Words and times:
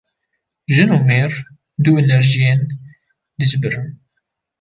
Jin 0.73 0.89
û 0.97 0.99
mêr, 1.09 1.31
du 1.83 1.91
enerjiyên 2.03 2.59
dijber 3.39 3.73
in 3.81 3.89